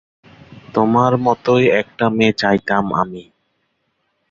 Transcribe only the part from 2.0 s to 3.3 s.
মেয়ে চাইতাম আমি।